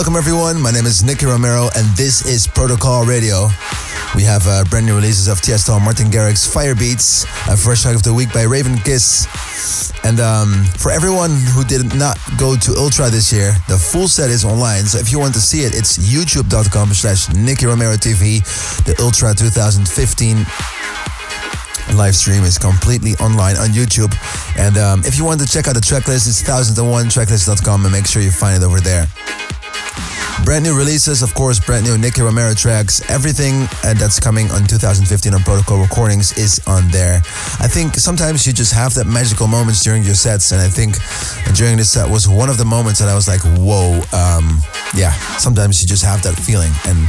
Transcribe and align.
welcome 0.00 0.16
everyone. 0.16 0.58
My 0.58 0.70
name 0.70 0.86
is 0.86 1.04
Nicky 1.04 1.26
Romero 1.26 1.68
and 1.76 1.84
this 1.94 2.24
is 2.24 2.46
Protocol 2.46 3.04
Radio. 3.04 3.48
We 4.16 4.22
have 4.22 4.40
uh, 4.46 4.64
brand 4.70 4.86
new 4.86 4.96
releases 4.96 5.28
of 5.28 5.42
Tiesto 5.42 5.76
and 5.76 5.84
Martin 5.84 6.06
Garrix 6.06 6.50
Fire 6.50 6.74
Beats, 6.74 7.24
a 7.50 7.54
first 7.54 7.82
track 7.82 7.96
of 7.96 8.02
the 8.02 8.14
week 8.14 8.32
by 8.32 8.44
Raven 8.44 8.78
Kiss. 8.78 9.28
And 10.02 10.18
um, 10.18 10.64
for 10.78 10.90
everyone 10.90 11.36
who 11.52 11.64
did 11.64 11.94
not 11.94 12.16
go 12.38 12.56
to 12.56 12.70
Ultra 12.78 13.10
this 13.10 13.30
year, 13.30 13.52
the 13.68 13.76
full 13.76 14.08
set 14.08 14.30
is 14.30 14.42
online. 14.42 14.84
So 14.84 14.96
if 14.96 15.12
you 15.12 15.18
want 15.18 15.34
to 15.34 15.40
see 15.40 15.68
it, 15.68 15.76
it's 15.76 15.98
youtube.com 15.98 16.94
slash 16.94 17.28
Nicky 17.34 17.66
Romero 17.66 17.92
TV. 17.96 18.40
The 18.88 18.96
Ultra 19.04 19.34
2015 19.34 19.84
live 21.94 22.16
stream 22.16 22.44
is 22.44 22.56
completely 22.56 23.12
online 23.20 23.56
on 23.56 23.68
YouTube. 23.76 24.16
And 24.56 24.78
um, 24.78 25.02
if 25.04 25.18
you 25.18 25.26
want 25.26 25.40
to 25.40 25.46
check 25.46 25.68
out 25.68 25.74
the 25.74 25.84
tracklist, 25.84 26.24
it's 26.24 26.40
1001tracklist.com 26.42 27.84
and 27.84 27.92
make 27.92 28.06
sure 28.06 28.22
you 28.22 28.30
find 28.30 28.62
it 28.62 28.64
over 28.64 28.80
there. 28.80 29.06
Brand 30.44 30.64
new 30.64 30.76
releases, 30.76 31.22
of 31.22 31.32
course, 31.34 31.60
brand 31.60 31.84
new 31.84 31.96
Nicky 31.96 32.22
Romero 32.22 32.54
tracks. 32.54 33.08
Everything 33.08 33.68
uh, 33.84 33.94
that's 33.94 34.18
coming 34.18 34.50
on 34.50 34.66
2015 34.66 35.34
on 35.34 35.42
Protocol 35.42 35.80
Recordings 35.80 36.36
is 36.36 36.60
on 36.66 36.88
there. 36.90 37.22
I 37.60 37.68
think 37.68 37.94
sometimes 37.94 38.46
you 38.46 38.52
just 38.52 38.72
have 38.72 38.94
that 38.94 39.06
magical 39.06 39.46
moments 39.46 39.84
during 39.84 40.02
your 40.02 40.14
sets, 40.14 40.50
and 40.50 40.60
I 40.60 40.68
think 40.68 40.96
during 41.54 41.76
this 41.76 41.92
set 41.92 42.08
was 42.10 42.28
one 42.28 42.48
of 42.48 42.58
the 42.58 42.64
moments 42.64 42.98
that 42.98 43.08
I 43.08 43.14
was 43.14 43.28
like, 43.28 43.42
whoa, 43.62 44.02
um, 44.12 44.58
yeah, 44.94 45.12
sometimes 45.38 45.82
you 45.82 45.88
just 45.88 46.04
have 46.04 46.22
that 46.24 46.34
feeling. 46.34 46.72
And 46.86 47.06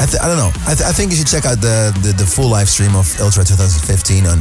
I, 0.00 0.06
th- 0.08 0.22
I 0.22 0.28
don't 0.28 0.38
know. 0.38 0.50
I, 0.64 0.74
th- 0.74 0.88
I, 0.88 0.92
think 0.92 1.10
you 1.10 1.18
should 1.18 1.28
check 1.28 1.44
out 1.44 1.60
the, 1.60 1.92
the, 2.00 2.12
the 2.16 2.24
full 2.24 2.48
live 2.48 2.68
stream 2.68 2.96
of 2.96 3.04
Ultra 3.20 3.44
2015 3.44 4.24
on 4.26 4.38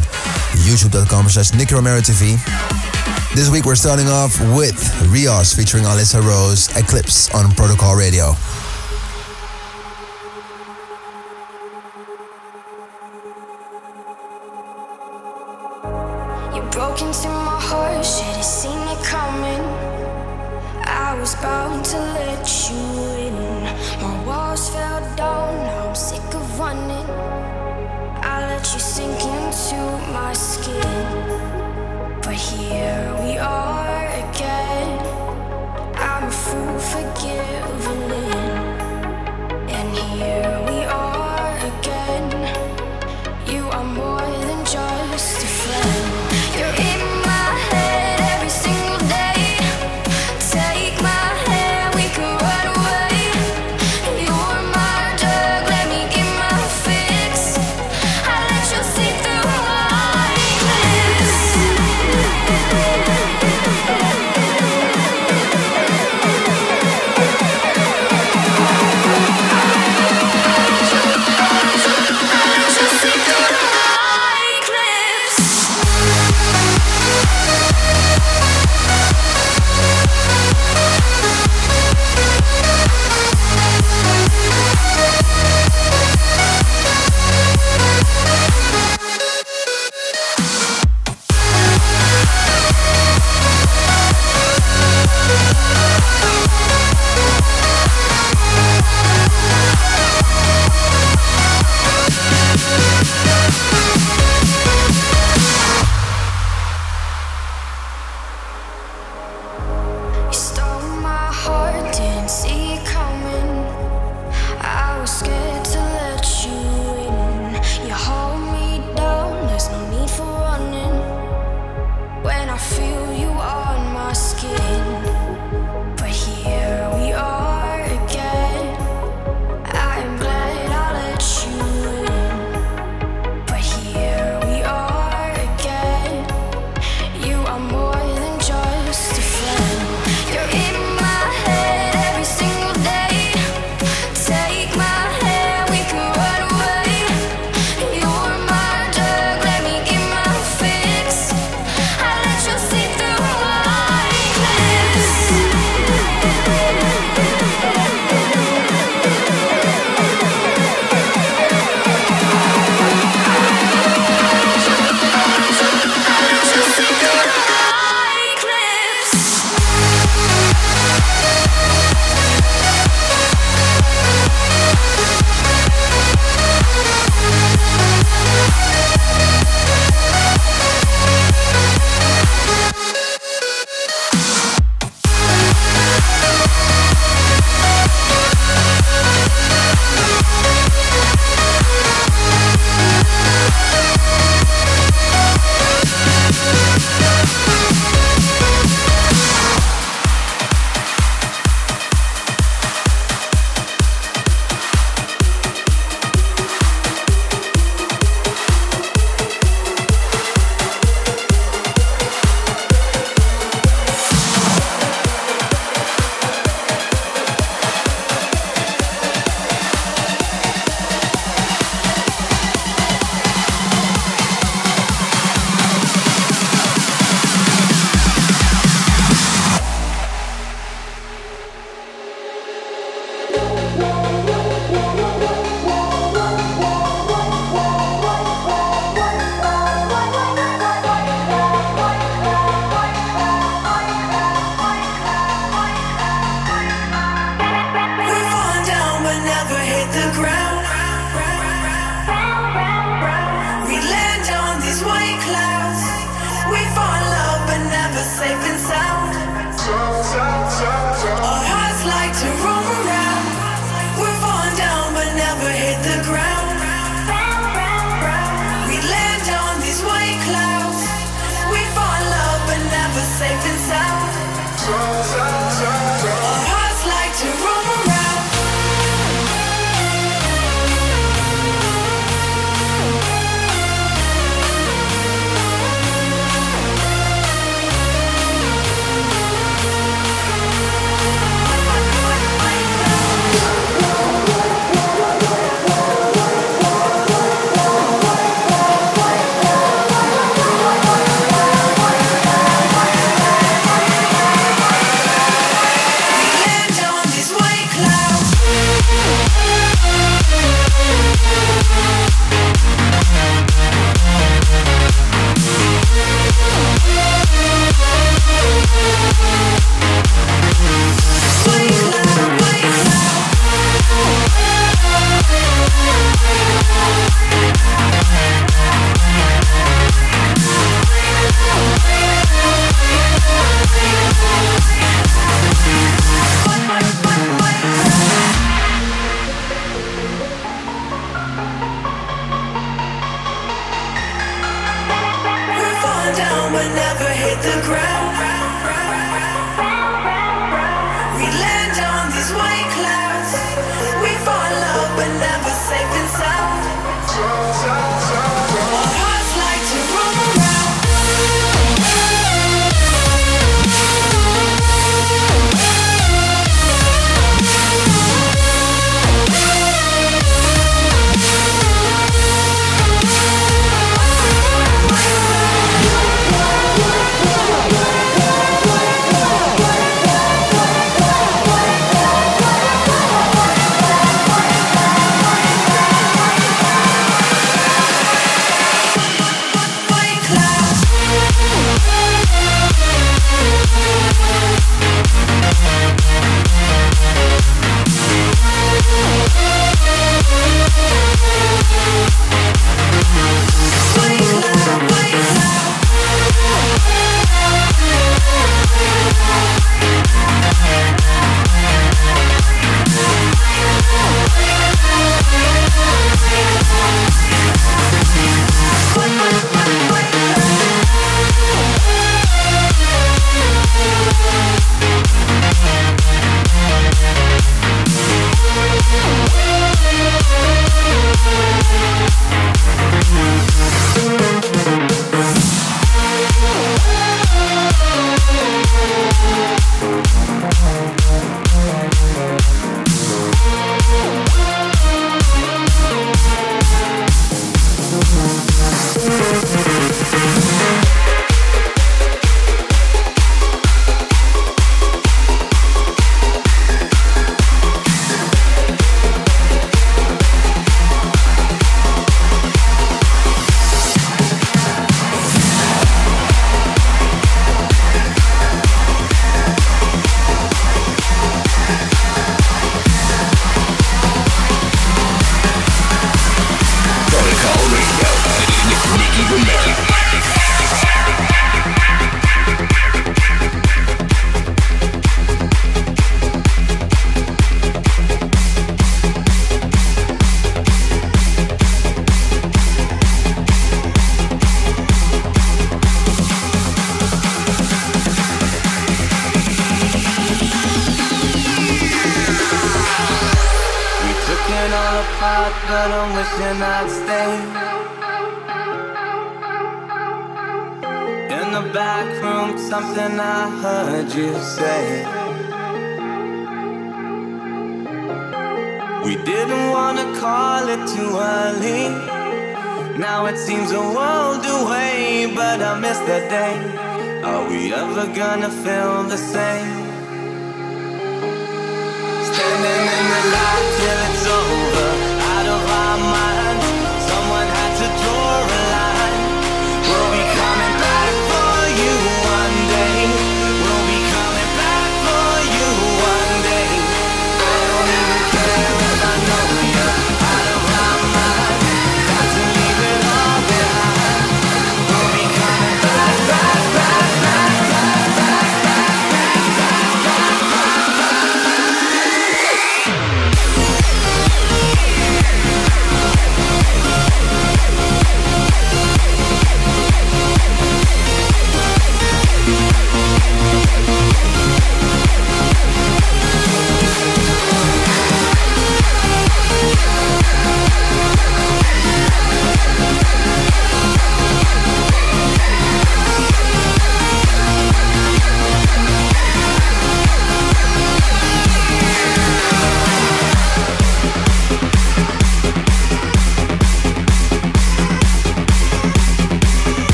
youtube.com 0.64 1.28
slash 1.28 1.54
Nicky 1.54 1.76
Romero 1.76 2.00
TV. 2.00 2.40
This 3.36 3.50
week 3.50 3.66
we're 3.66 3.76
starting 3.76 4.08
off 4.08 4.40
with 4.58 4.78
Rios 5.10 5.54
featuring 5.56 5.84
Alyssa 5.84 6.22
Rose, 6.22 6.68
Eclipse 6.76 7.34
on 7.34 7.52
Protocol 7.52 7.96
Radio. 7.96 8.36
You 16.54 16.62
broke 16.70 17.02
into 17.02 17.30
my 17.30 17.60
heart, 17.62 18.06
should've 18.06 18.44
seen 18.44 18.78
it 18.78 19.04
coming. 19.06 19.64
I 20.86 21.18
was 21.20 21.36
bound 21.36 21.86
to 21.86 21.98
let 21.98 22.46
you 22.70 22.78
in. 23.26 23.64
My 24.02 24.24
walls 24.26 24.70
fell 24.70 25.02
down, 25.16 25.56
now 25.66 25.88
I'm 25.90 25.96
sick 25.96 26.34
of 26.34 26.60
running. 26.60 27.10
I 28.22 28.42
let 28.50 28.74
you 28.74 28.80
sink 28.80 29.22
into 29.22 29.78
my 30.12 30.34
skin. 30.34 31.19
Here 32.70 33.16
we 33.24 33.36
are 33.40 33.69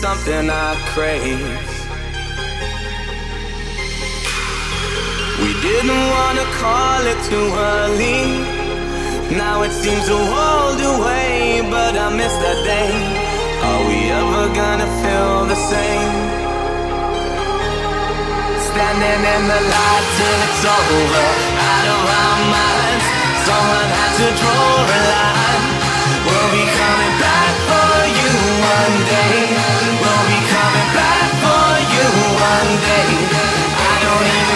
something 0.00 0.48
I 0.48 0.78
crave. 0.94 1.42
We 5.42 5.50
didn't 5.58 6.04
wanna 6.14 6.46
call 6.62 7.02
it 7.02 7.18
too 7.26 7.48
early. 7.74 8.22
Now 9.34 9.62
it 9.66 9.72
seems 9.72 10.06
a 10.08 10.20
world 10.34 10.78
away, 10.94 11.66
but 11.74 11.98
I 11.98 12.14
miss 12.14 12.30
that 12.44 12.60
day. 12.62 12.94
Are 13.66 13.82
we 13.90 13.98
ever 14.20 14.44
gonna 14.54 14.88
feel 15.02 15.50
the 15.50 15.58
same? 15.72 16.14
Standing 18.70 19.22
in 19.34 19.42
the 19.50 19.60
light 19.74 20.06
till 20.18 20.38
it's 20.46 20.64
over, 20.78 21.26
out 21.74 21.86
of 21.96 22.02
our 22.22 22.38
minds. 22.54 23.06
Someone 23.48 23.88
had 23.98 24.12
to 24.20 24.28
draw 24.40 24.74
a 24.96 25.00
line. 25.10 25.64
We'll 26.22 26.50
be 26.54 26.66
coming 26.80 27.14
back 27.26 27.52
for 27.66 27.94
you 28.18 28.30
one 28.78 28.96
day. 29.10 29.57
You 31.98 32.10
one 32.38 32.72
day. 32.86 33.10
I 33.90 33.94
don't 34.02 34.26
even 34.26 34.47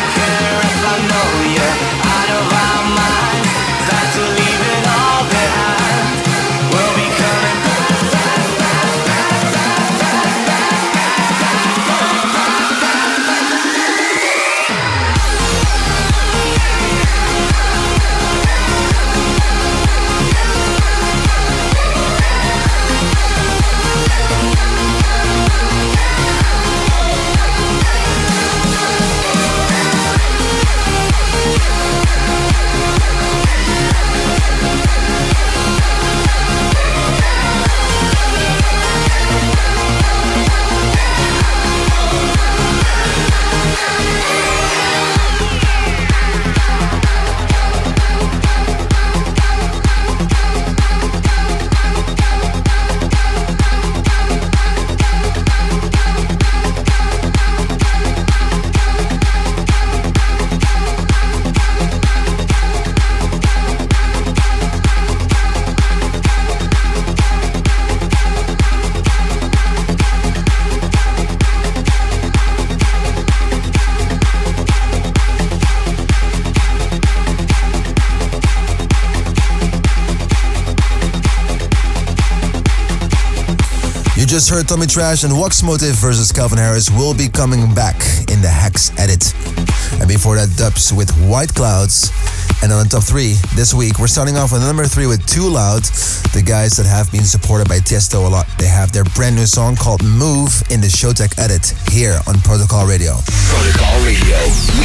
just 84.43 84.51
heard 84.51 84.67
Tommy 84.67 84.89
Trash 84.89 85.23
and 85.23 85.39
Wax 85.39 85.63
Motif 85.63 85.95
versus 86.03 86.33
Calvin 86.33 86.59
Harris 86.59 86.91
will 86.91 87.15
be 87.15 87.29
coming 87.29 87.73
back 87.75 87.95
in 88.27 88.43
the 88.43 88.51
Hex 88.51 88.91
edit. 88.99 89.23
And 90.01 90.09
before 90.09 90.35
that, 90.35 90.51
Dubs 90.57 90.93
with 90.93 91.15
White 91.31 91.55
Clouds. 91.55 92.11
And 92.61 92.73
on 92.73 92.83
the 92.83 92.91
top 92.91 93.05
three 93.05 93.39
this 93.55 93.73
week, 93.73 94.01
we're 94.01 94.11
starting 94.11 94.37
off 94.37 94.51
with 94.51 94.63
number 94.63 94.85
three 94.87 95.07
with 95.07 95.25
Too 95.27 95.47
Loud, 95.47 95.85
the 96.35 96.43
guys 96.45 96.73
that 96.73 96.87
have 96.87 97.13
been 97.13 97.23
supported 97.23 97.69
by 97.69 97.79
Tiesto 97.79 98.27
a 98.27 98.29
lot. 98.29 98.49
They 98.59 98.67
have 98.67 98.91
their 98.91 99.05
brand 99.15 99.37
new 99.37 99.47
song 99.47 99.77
called 99.77 100.03
Move 100.03 100.51
in 100.71 100.81
the 100.81 100.91
Showtek 100.91 101.39
edit 101.39 101.79
here 101.93 102.19
on 102.27 102.41
Protocol 102.41 102.85
Radio. 102.85 103.15
Protocol 103.47 103.95
Radio. 104.03 104.82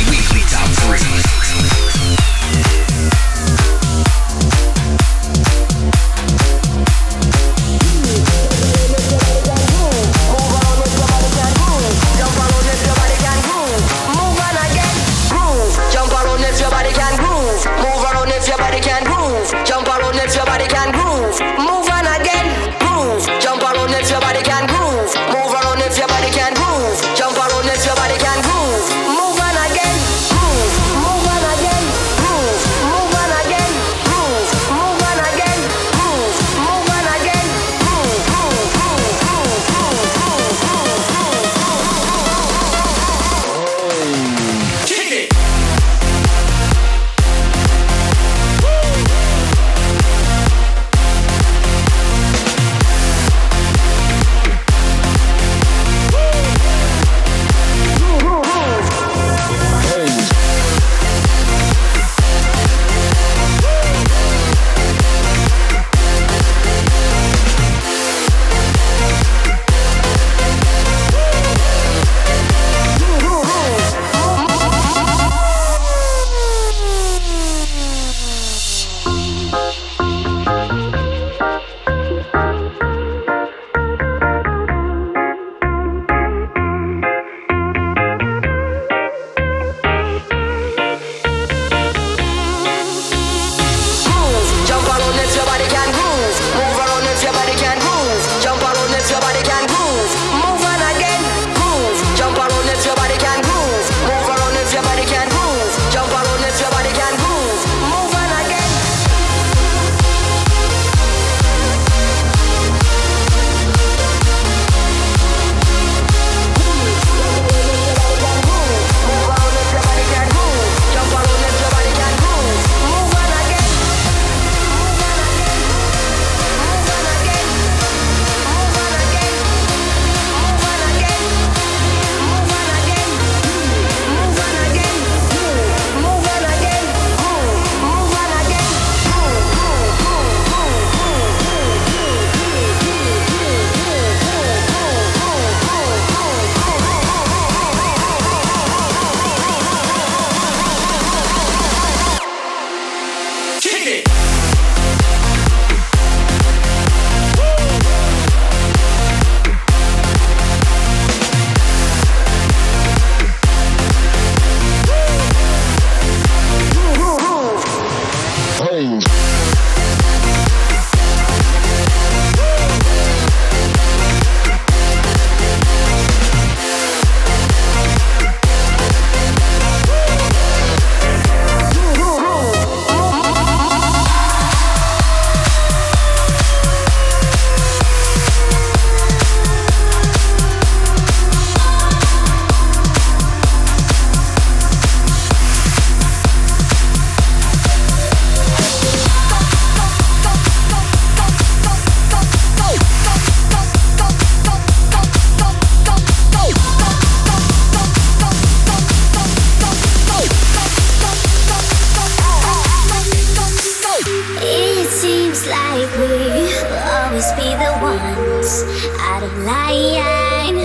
out 219.00 219.24
of 219.24 219.32
line. 219.40 220.58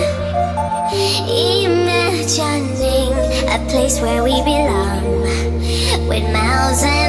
Imagining 1.63 3.13
a 3.49 3.59
place 3.69 3.99
where 4.01 4.23
we 4.23 4.41
belong 4.43 5.21
with 6.07 6.23
mouths 6.31 6.83
and 6.83 7.02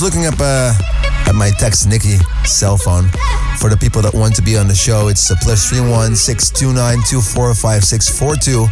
just 0.00 0.14
looking 0.14 0.26
up 0.26 0.40
uh, 0.40 0.72
at 1.28 1.34
my 1.34 1.50
text 1.58 1.86
Nikki 1.86 2.16
cell 2.44 2.78
phone. 2.78 3.10
For 3.58 3.68
the 3.68 3.76
people 3.76 4.00
that 4.02 4.14
want 4.14 4.36
to 4.36 4.42
be 4.42 4.56
on 4.56 4.68
the 4.68 4.74
show, 4.74 5.08
it's 5.08 5.30
uh, 5.30 5.34
plus 5.42 5.70
31629245642, 5.70 8.68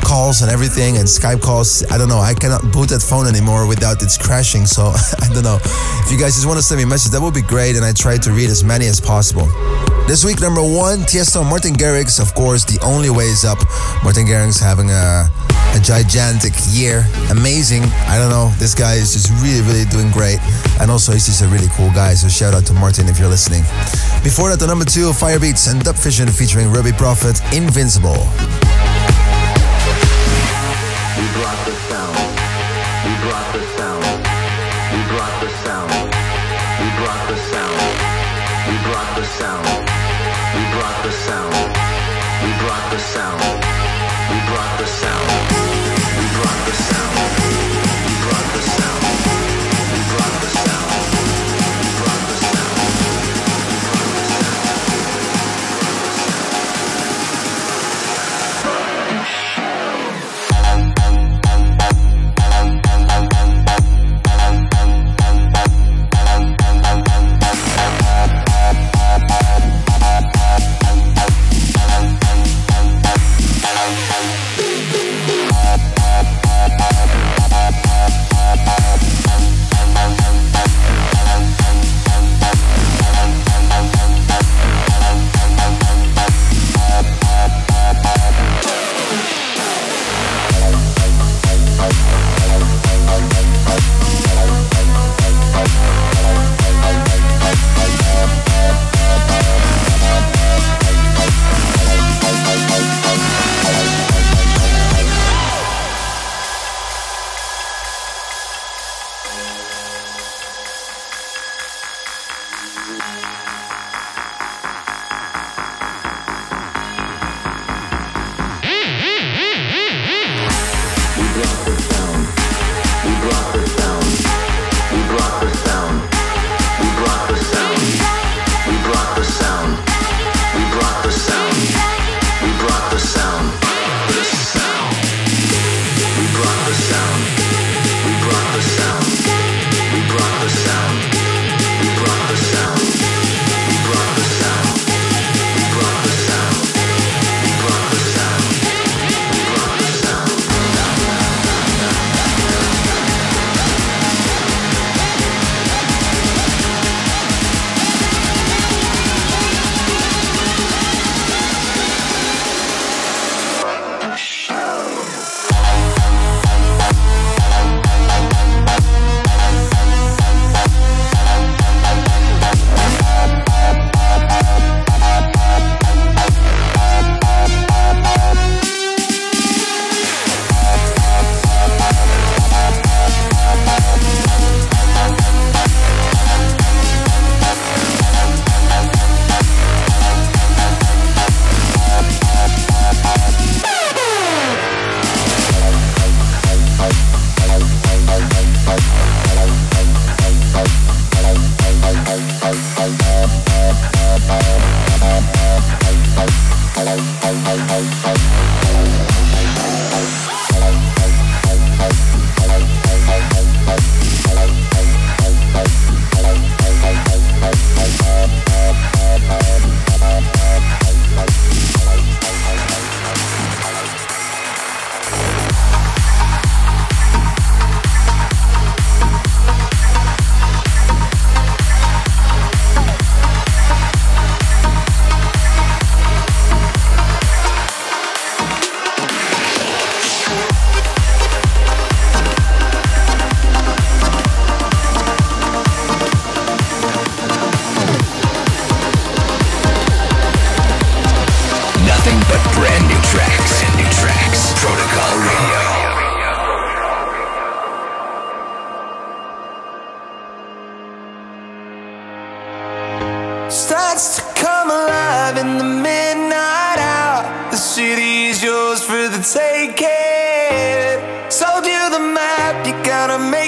calls 0.03 0.41
and 0.41 0.49
everything 0.49 0.97
and 0.97 1.05
Skype 1.05 1.41
calls, 1.41 1.83
I 1.91 1.97
don't 1.97 2.07
know, 2.07 2.19
I 2.19 2.33
cannot 2.33 2.71
boot 2.71 2.89
that 2.89 3.01
phone 3.01 3.27
anymore 3.27 3.67
without 3.67 4.01
it's 4.01 4.17
crashing. 4.17 4.65
So 4.65 4.93
I 5.21 5.27
don't 5.33 5.43
know. 5.43 5.59
If 5.61 6.11
you 6.11 6.17
guys 6.17 6.35
just 6.35 6.47
want 6.47 6.57
to 6.59 6.63
send 6.63 6.79
me 6.79 6.83
a 6.83 6.87
message, 6.87 7.11
that 7.11 7.21
would 7.21 7.33
be 7.33 7.41
great. 7.43 7.75
And 7.75 7.83
I 7.83 7.91
try 7.93 8.17
to 8.17 8.31
read 8.31 8.49
as 8.49 8.63
many 8.63 8.87
as 8.87 9.01
possible. 9.01 9.47
This 10.07 10.25
week, 10.25 10.41
number 10.41 10.61
one, 10.61 11.07
Tiesto 11.07 11.47
Martin 11.47 11.73
Garrix. 11.73 12.19
Of 12.19 12.33
course, 12.33 12.65
the 12.65 12.79
only 12.83 13.09
way 13.09 13.25
is 13.25 13.45
up. 13.45 13.59
Martin 14.03 14.25
Garrix 14.25 14.59
having 14.59 14.89
a, 14.89 15.29
a 15.73 15.79
gigantic 15.79 16.53
year. 16.69 17.05
Amazing. 17.29 17.83
I 18.07 18.17
don't 18.17 18.29
know. 18.29 18.49
This 18.57 18.75
guy 18.75 18.95
is 18.95 19.13
just 19.13 19.29
really, 19.41 19.61
really 19.61 19.85
doing 19.85 20.11
great. 20.11 20.39
And 20.79 20.91
also, 20.91 21.11
he's 21.11 21.25
just 21.25 21.41
a 21.41 21.47
really 21.47 21.67
cool 21.75 21.89
guy. 21.91 22.13
So 22.13 22.27
shout 22.27 22.53
out 22.53 22.65
to 22.67 22.73
Martin 22.73 23.07
if 23.07 23.19
you're 23.19 23.29
listening. 23.29 23.63
Before 24.23 24.49
that, 24.49 24.59
the 24.59 24.67
number 24.67 24.85
two, 24.85 25.11
Firebeats 25.11 25.71
and 25.71 25.81
Dubvision 25.81 26.29
featuring 26.29 26.69
Ruby 26.71 26.91
Prophet, 26.91 27.41
Invincible. 27.53 28.27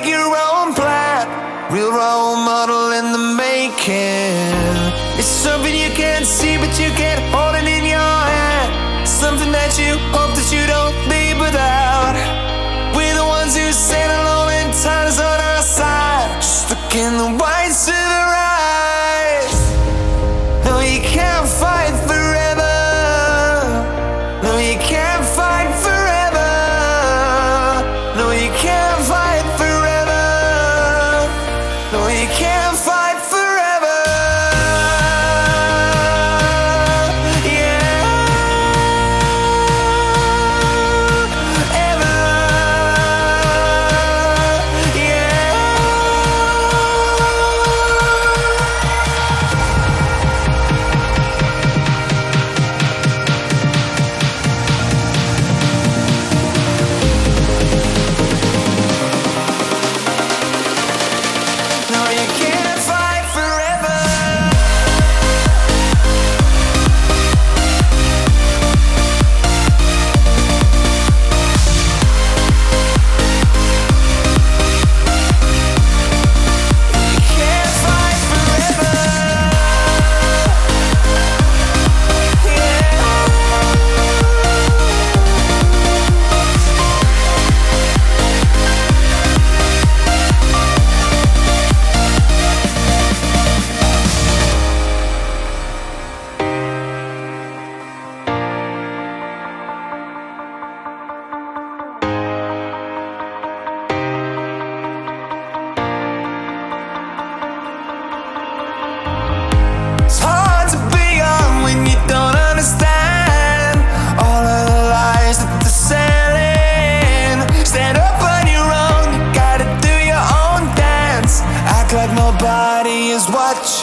Make 0.04 0.12
your 0.12 0.36
own 0.36 0.74
plan. 0.74 1.28
Real 1.72 1.92
role 1.92 2.36
model 2.36 2.92
in 2.92 3.12
the 3.12 3.18
making. 3.18 5.18
It's 5.18 5.28
something 5.28 5.74
you 5.74 5.90
can't 5.92 6.26
see, 6.26 6.58
but 6.58 6.78
you 6.80 6.90
can't 6.92 7.22
hold 7.34 7.56
it 7.56 7.68
in 7.68 7.86
your 7.86 8.00
hand. 8.00 9.08
Something 9.08 9.52
that 9.52 9.78
you 9.80 9.96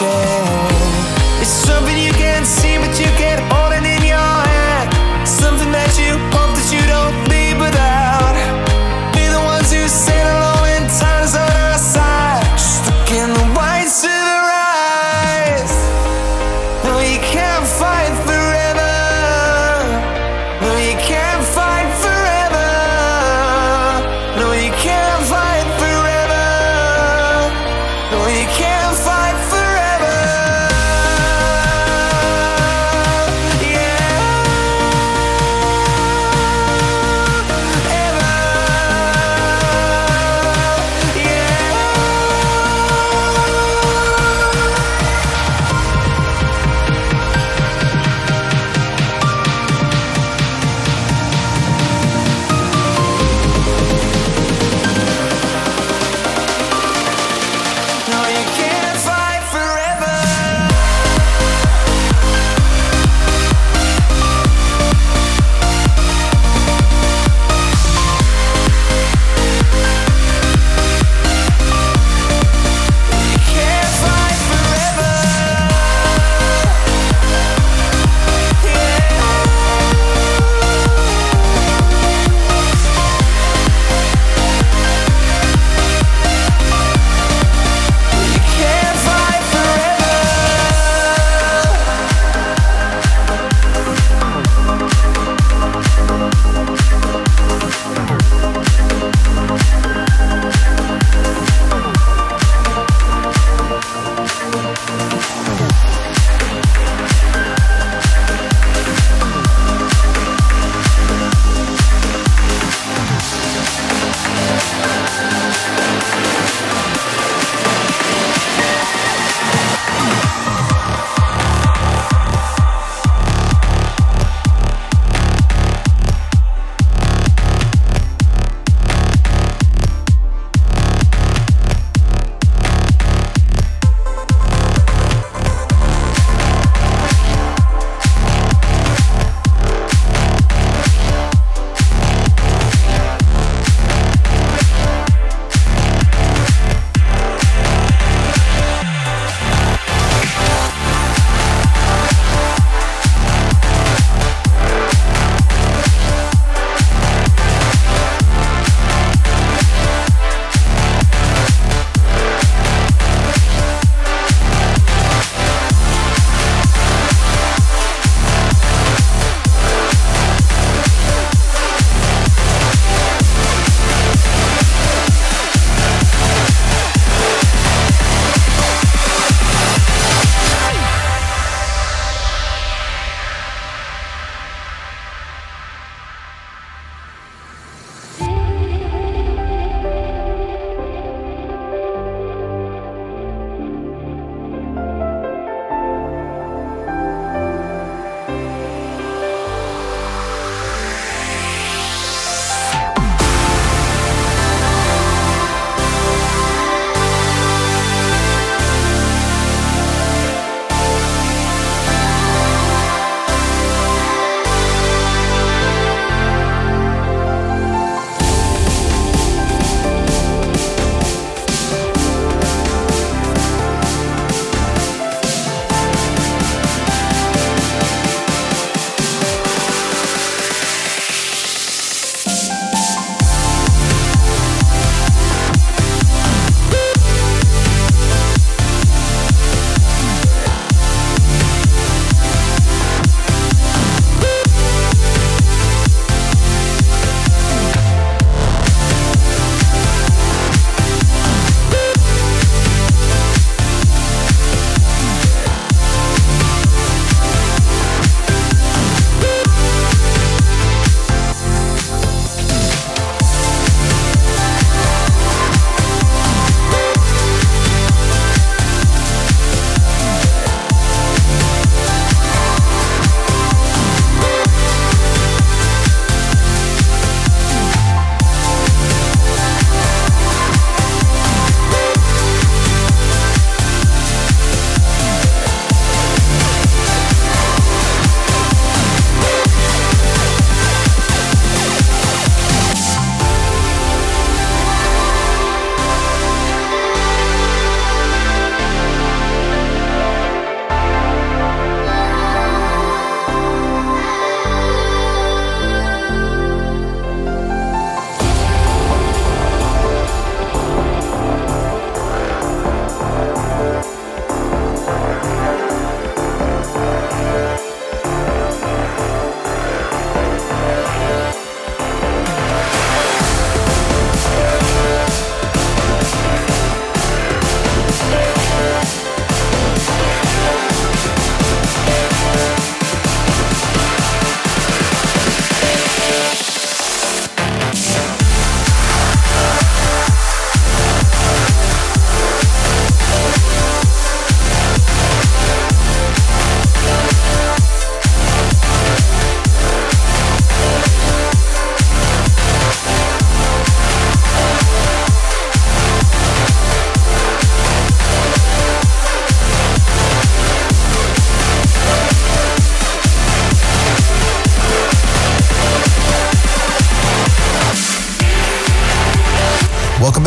watching. 0.01 0.30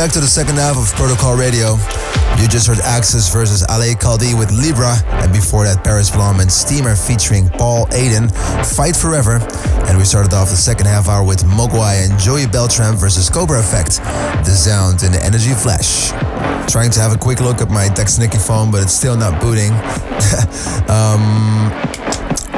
Back 0.05 0.13
to 0.13 0.21
the 0.21 0.27
second 0.27 0.57
half 0.57 0.77
of 0.77 0.93
Protocol 0.97 1.35
Radio. 1.35 1.81
You 2.37 2.45
just 2.47 2.67
heard 2.67 2.77
Axis 2.85 3.33
versus 3.33 3.65
Ale 3.73 3.97
Caldi 3.97 4.39
with 4.39 4.53
Libra, 4.53 5.01
and 5.25 5.33
before 5.33 5.65
that, 5.65 5.83
Paris 5.83 6.11
Blohm 6.11 6.43
and 6.43 6.53
Steamer 6.53 6.95
featuring 6.95 7.49
Paul 7.49 7.87
Aiden, 7.87 8.29
Fight 8.77 8.95
Forever. 8.95 9.41
And 9.89 9.97
we 9.97 10.05
started 10.05 10.35
off 10.35 10.51
the 10.51 10.61
second 10.61 10.89
half 10.89 11.09
hour 11.09 11.25
with 11.25 11.45
Mogwai 11.45 12.05
and 12.05 12.21
Joey 12.21 12.45
Beltram 12.45 13.01
versus 13.01 13.31
Cobra 13.31 13.59
Effect, 13.61 13.97
The 14.45 14.53
Sound 14.53 15.05
and 15.05 15.15
the 15.15 15.25
Energy 15.25 15.55
Flash. 15.55 16.13
Trying 16.71 16.91
to 16.91 17.01
have 17.01 17.15
a 17.15 17.19
quick 17.19 17.41
look 17.41 17.63
at 17.63 17.71
my 17.71 17.89
Dexnicky 17.89 18.37
phone, 18.37 18.71
but 18.71 18.83
it's 18.83 18.93
still 18.93 19.17
not 19.17 19.41
booting. 19.41 19.73
um, 20.93 21.54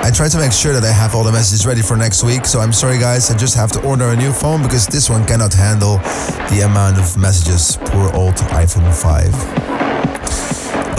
I 0.06 0.10
try 0.12 0.28
to 0.28 0.38
make 0.38 0.52
sure 0.52 0.72
that 0.72 0.84
I 0.84 0.92
have 0.92 1.16
all 1.16 1.24
the 1.24 1.32
messages 1.32 1.66
ready 1.66 1.82
for 1.82 1.96
next 1.96 2.22
week. 2.22 2.46
So 2.46 2.60
I'm 2.60 2.72
sorry, 2.72 2.96
guys. 2.96 3.28
I 3.28 3.36
just 3.36 3.56
have 3.56 3.72
to 3.72 3.82
order 3.82 4.04
a 4.04 4.16
new 4.16 4.30
phone 4.30 4.62
because 4.62 4.86
this 4.86 5.10
one 5.10 5.26
cannot 5.26 5.52
handle 5.52 5.98
the 6.46 6.62
amount 6.64 6.98
of 7.02 7.18
messages. 7.18 7.76
Poor 7.90 8.14
old 8.14 8.36
iPhone 8.54 8.86
5. 8.86 9.34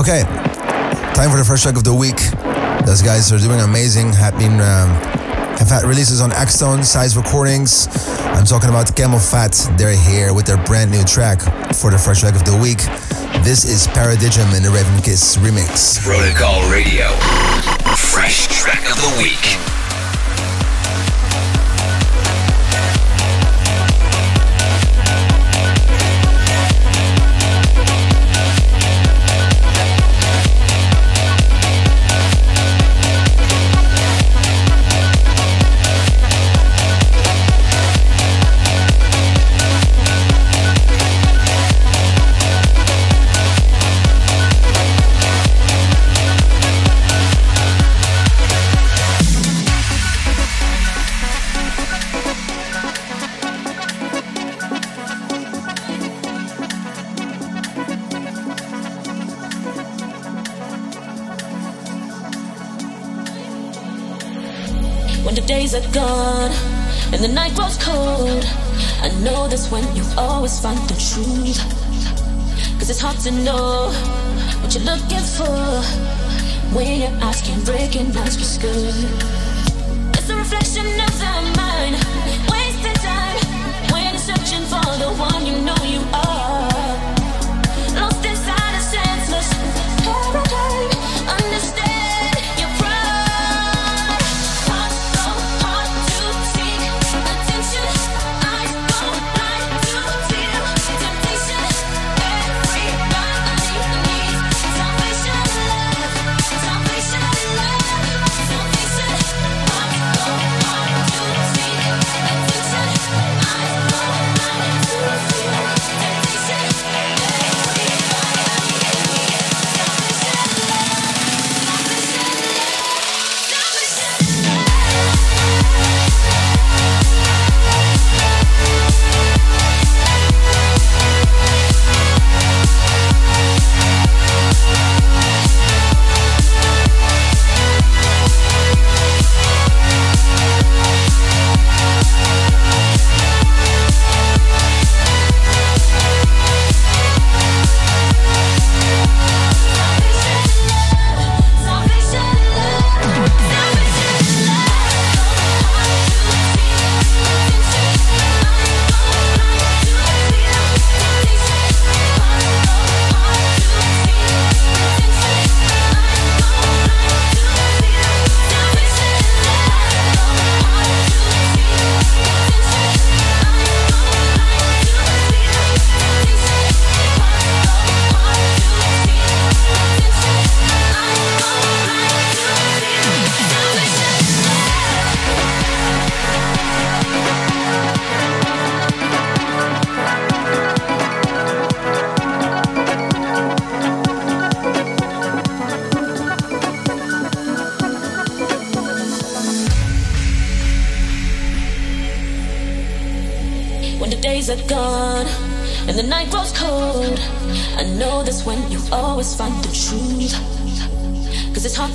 Okay, 0.01 0.23
time 1.15 1.31
for 1.31 1.37
the 1.39 1.45
first 1.47 1.63
track 1.63 1.77
of 1.77 1.85
the 1.85 1.95
week. 1.95 2.19
Those 2.85 3.01
guys 3.01 3.31
are 3.31 3.39
doing 3.39 3.61
amazing. 3.61 4.11
Have 4.11 4.37
been 4.37 4.59
um, 4.59 4.91
have 5.55 5.69
had 5.71 5.83
releases 5.83 6.19
on 6.19 6.31
Axtone, 6.31 6.83
Size 6.83 7.15
Recordings. 7.15 7.87
I'm 8.35 8.43
talking 8.43 8.67
about 8.67 8.87
CamelPhat. 8.87 9.77
They're 9.77 9.95
here 9.95 10.33
with 10.33 10.47
their 10.47 10.61
brand 10.65 10.91
new 10.91 11.05
track 11.05 11.39
for 11.73 11.91
the 11.91 11.97
first 11.97 12.19
track 12.19 12.35
of 12.35 12.43
the 12.43 12.59
week. 12.59 12.83
This 13.41 13.63
is 13.63 13.87
Paradigm 13.87 14.53
in 14.53 14.63
the 14.63 14.69
Raven 14.69 15.01
Kiss 15.01 15.37
remix. 15.37 16.03
Protocol 16.03 16.59
Radio. 16.69 17.07
Fresh 17.95 18.46
track 18.57 18.89
of 18.89 18.97
the 18.99 19.21
week. 19.21 19.76
To 73.27 73.43
know 73.43 73.91
what 74.61 74.73
you're 74.73 74.85
looking 74.85 75.25
for 75.35 75.81
when 76.73 77.01
you're 77.01 77.19
asking, 77.21 77.61
breaking 77.65 78.15
eyes 78.15 78.37
what's 78.37 78.57
good. 78.57 78.95
It's 80.15 80.29
a 80.29 80.35
reflection 80.35 80.85
of 80.85 81.13
the 81.19 81.33
mind, 81.57 81.95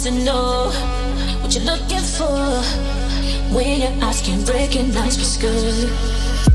to 0.00 0.10
know 0.10 0.70
what 1.40 1.54
you're 1.54 1.64
looking 1.64 2.00
for 2.00 2.62
when 3.54 3.80
you're 3.80 4.04
asking, 4.04 4.44
ice 4.96 5.16
was 5.16 5.36
good. 5.36 6.51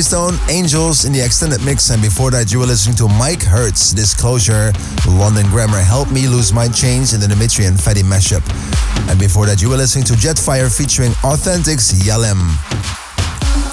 Stone, 0.00 0.34
Angels 0.48 1.04
in 1.04 1.12
the 1.12 1.20
extended 1.20 1.64
mix, 1.64 1.90
and 1.90 2.00
before 2.00 2.30
that, 2.30 2.50
you 2.50 2.58
were 2.58 2.66
listening 2.66 2.96
to 2.96 3.06
Mike 3.06 3.42
Hertz, 3.42 3.92
Disclosure, 3.92 4.72
London 5.06 5.46
Grammar, 5.50 5.78
Help 5.78 6.10
Me 6.10 6.26
Lose 6.26 6.52
My 6.52 6.68
Change 6.68 7.12
in 7.12 7.20
the 7.20 7.28
Dimitri 7.28 7.66
and 7.66 7.76
Fetty 7.76 8.02
mashup. 8.02 8.42
And 9.10 9.20
before 9.20 9.46
that, 9.46 9.60
you 9.60 9.68
were 9.68 9.76
listening 9.76 10.04
to 10.06 10.14
Jetfire 10.14 10.72
featuring 10.72 11.12
Authentics 11.20 11.92
Yalem. 12.00 12.40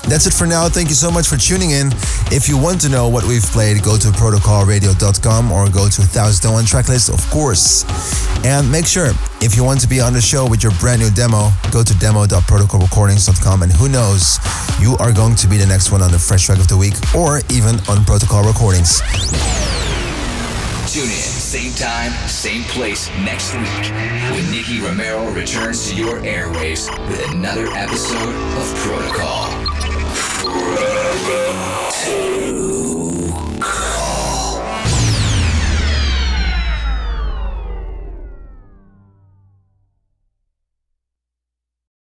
That's 0.09 0.27
it 0.27 0.33
for 0.33 0.45
now. 0.45 0.67
Thank 0.67 0.89
you 0.89 0.95
so 0.95 1.09
much 1.09 1.27
for 1.27 1.37
tuning 1.37 1.71
in. 1.71 1.87
If 2.27 2.49
you 2.49 2.57
want 2.57 2.81
to 2.81 2.89
know 2.89 3.07
what 3.07 3.23
we've 3.23 3.45
played, 3.45 3.81
go 3.81 3.97
to 3.97 4.09
protocolradio.com 4.09 5.51
or 5.51 5.69
go 5.69 5.87
to 5.87 6.01
1001 6.01 6.65
Tracklist, 6.65 7.13
of 7.13 7.23
course. 7.29 7.85
And 8.43 8.69
make 8.69 8.85
sure, 8.85 9.11
if 9.39 9.55
you 9.55 9.63
want 9.63 9.79
to 9.81 9.87
be 9.87 10.01
on 10.01 10.13
the 10.13 10.21
show 10.21 10.49
with 10.49 10.63
your 10.63 10.73
brand 10.79 11.01
new 11.01 11.09
demo, 11.11 11.51
go 11.71 11.83
to 11.83 11.97
demo.protocolrecordings.com 11.99 13.63
and 13.63 13.71
who 13.71 13.87
knows, 13.87 14.39
you 14.81 14.97
are 14.97 15.13
going 15.13 15.35
to 15.35 15.47
be 15.47 15.57
the 15.57 15.65
next 15.65 15.91
one 15.91 16.01
on 16.01 16.11
the 16.11 16.17
Fresh 16.17 16.47
Track 16.47 16.59
of 16.59 16.67
the 16.67 16.75
Week 16.75 16.93
or 17.15 17.41
even 17.51 17.75
on 17.87 18.03
Protocol 18.03 18.43
Recordings. 18.43 18.99
Tune 20.91 21.03
in, 21.03 21.09
same 21.09 21.73
time, 21.73 22.11
same 22.27 22.63
place 22.63 23.07
next 23.23 23.53
week 23.53 23.91
when 24.33 24.51
Nicky 24.51 24.81
Romero 24.81 25.31
returns 25.31 25.89
to 25.89 25.95
your 25.95 26.19
airwaves 26.21 26.89
with 27.07 27.21
another 27.31 27.67
episode 27.67 28.33
of 28.57 28.75
Protocol. 28.77 29.47
Two. 32.03 32.80